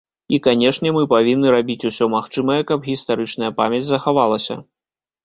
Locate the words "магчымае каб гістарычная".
2.15-3.51